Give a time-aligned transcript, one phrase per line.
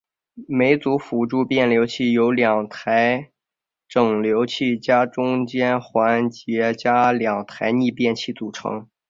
[0.47, 3.29] 每组辅助变流器由两台
[3.87, 8.89] 整流器加中间环节加两台逆变器组成。